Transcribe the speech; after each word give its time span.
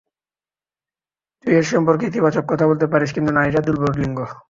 তুই 1.41 1.53
এর 1.55 1.65
সম্পর্কে 1.71 2.03
ইতিবাচক 2.07 2.43
কথা 2.47 2.65
বলতে 2.69 2.85
পারিস, 2.91 3.09
কিন্তু 3.15 3.31
নারীরা 3.33 3.61
দুর্বল 3.67 3.93
লিঙ্গ! 3.99 4.19